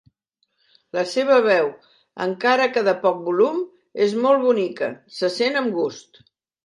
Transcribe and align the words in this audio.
La 0.97 1.01
seva 1.09 1.35
veu, 1.47 1.67
encara 2.25 2.67
que 2.77 2.83
de 2.87 2.95
poc 3.03 3.19
volum, 3.29 3.61
és 4.07 4.17
molt 4.25 4.43
bonica, 4.47 4.93
se 5.19 5.31
sent 5.39 5.61
amb 5.61 5.79
gust. 5.83 6.23